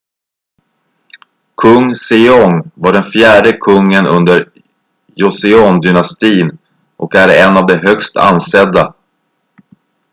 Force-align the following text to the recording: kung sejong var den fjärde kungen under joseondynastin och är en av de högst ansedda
kung 1.61 1.85
sejong 2.05 2.55
var 2.81 2.93
den 2.93 3.03
fjärde 3.03 3.51
kungen 3.51 4.07
under 4.07 4.51
joseondynastin 5.15 6.57
och 6.95 7.15
är 7.15 7.47
en 7.47 7.57
av 7.57 7.65
de 7.67 7.75
högst 7.77 8.17
ansedda 8.17 8.93